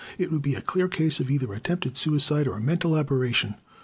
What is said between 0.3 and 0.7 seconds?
would be a